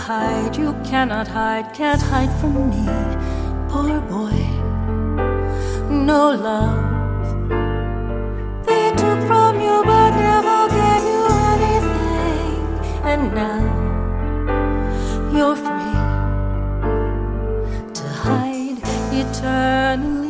[0.00, 2.86] hide, you cannot hide, can't hide from me,
[3.68, 4.38] poor boy.
[6.08, 6.80] No love.
[8.66, 12.62] They took from you but never gave you anything,
[13.10, 13.62] and now
[15.36, 15.98] you're free
[17.98, 18.80] to hide
[19.22, 20.29] eternally.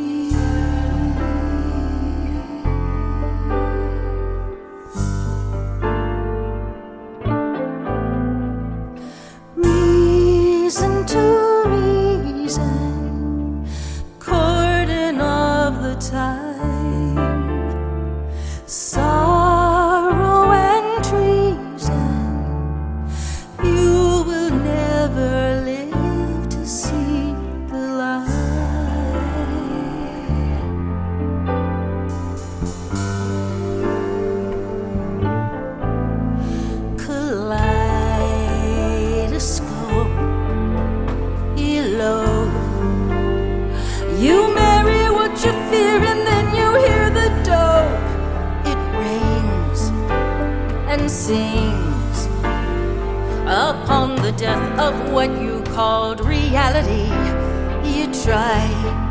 [54.31, 57.07] the death of what you called reality.
[57.91, 59.10] You try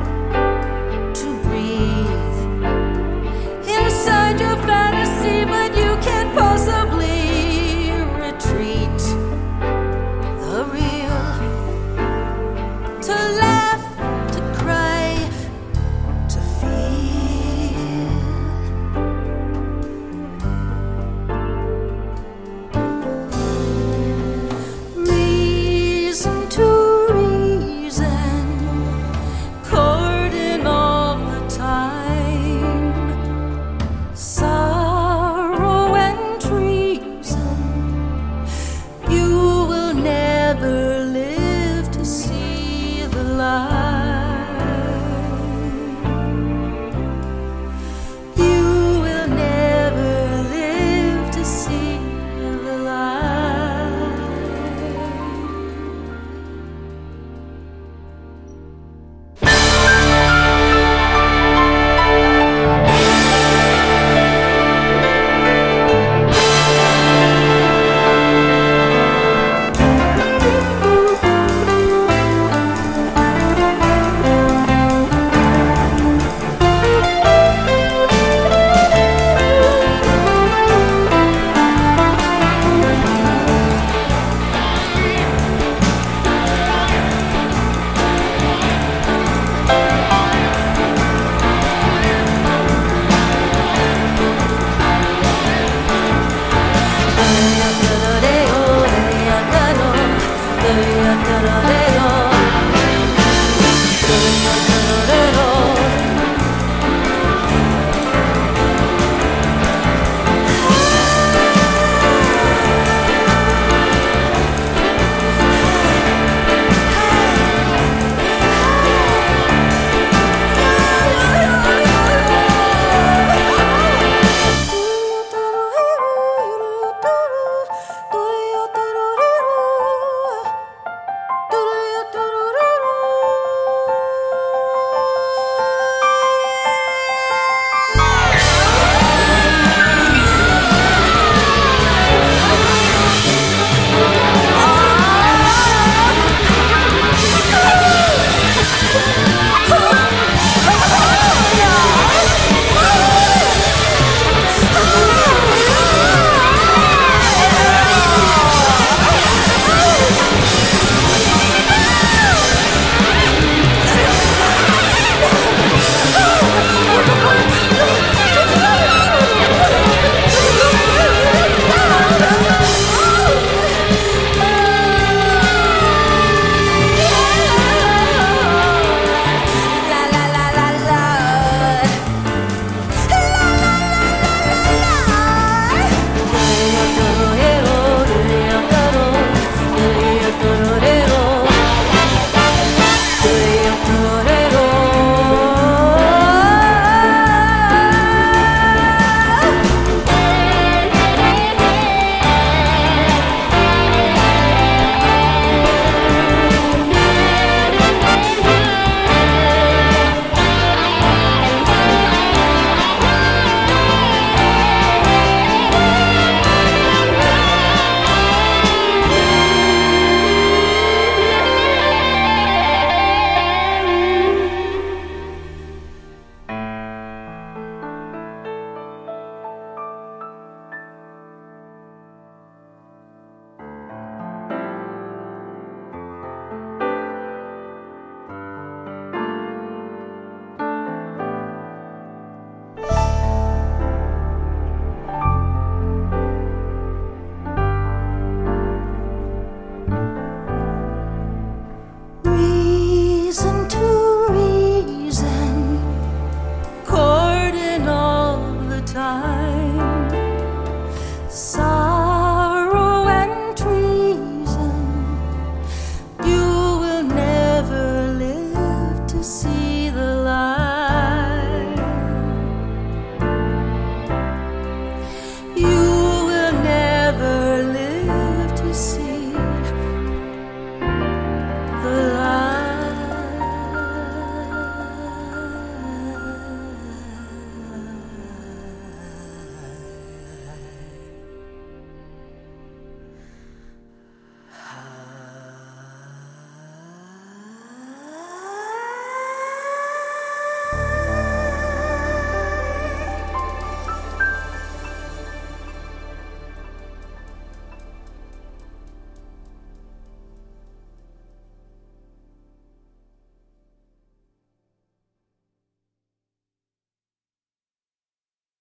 [253.30, 253.69] reason